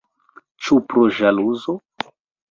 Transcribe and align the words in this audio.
Ĉu 0.67 0.77
pro 0.93 1.03
ĵaluzo? 1.17 1.75